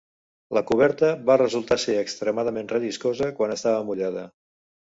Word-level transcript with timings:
La 0.57 0.61
coberta 0.71 1.09
va 1.27 1.35
resultar 1.41 1.77
ser 1.85 1.99
extremadament 2.05 2.73
relliscosa 2.73 3.31
quan 3.39 3.57
estava 3.61 3.87
mullada. 3.93 4.29